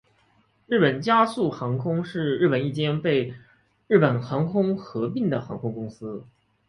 [0.65, 3.35] 日本佳速航空是日本一间被
[3.85, 6.25] 日本航空合并的航空公司。